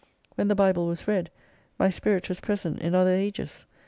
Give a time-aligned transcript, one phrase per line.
[0.33, 1.29] When the Bible was read,
[1.77, 3.65] my spirit was present in other ages.